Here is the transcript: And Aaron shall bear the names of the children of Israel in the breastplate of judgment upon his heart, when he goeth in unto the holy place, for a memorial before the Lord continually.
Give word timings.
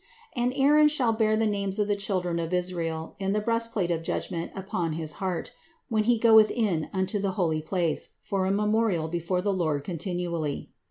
And 0.35 0.51
Aaron 0.55 0.87
shall 0.87 1.13
bear 1.13 1.37
the 1.37 1.45
names 1.45 1.77
of 1.77 1.87
the 1.87 1.95
children 1.95 2.39
of 2.39 2.51
Israel 2.55 3.15
in 3.19 3.33
the 3.33 3.39
breastplate 3.39 3.91
of 3.91 4.01
judgment 4.01 4.51
upon 4.55 4.93
his 4.93 5.13
heart, 5.21 5.51
when 5.89 6.05
he 6.05 6.17
goeth 6.17 6.49
in 6.49 6.89
unto 6.91 7.19
the 7.19 7.33
holy 7.33 7.61
place, 7.61 8.13
for 8.19 8.47
a 8.47 8.51
memorial 8.51 9.07
before 9.07 9.43
the 9.43 9.53
Lord 9.53 9.83
continually. 9.83 10.71